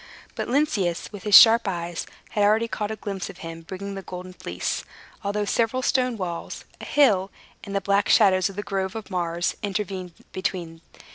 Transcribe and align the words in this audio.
But 0.33 0.47
Lynceus, 0.47 1.11
with 1.11 1.21
his 1.25 1.37
sharp 1.37 1.67
eyes, 1.67 2.07
had 2.29 2.43
already 2.43 2.67
caught 2.67 2.89
a 2.89 2.95
glimpse 2.95 3.29
of 3.29 3.37
him, 3.45 3.61
bringing 3.61 3.93
the 3.93 4.01
Golden 4.01 4.33
Fleece, 4.33 4.83
although 5.23 5.45
several 5.45 5.83
stone 5.83 6.17
walls, 6.17 6.65
a 6.79 6.85
hill, 6.85 7.29
and 7.63 7.75
the 7.75 7.81
black 7.81 8.09
shadows 8.09 8.49
of 8.49 8.55
the 8.55 8.63
Grove 8.63 8.95
of 8.95 9.11
Mars, 9.11 9.55
intervened 9.61 10.13
between. 10.31 10.81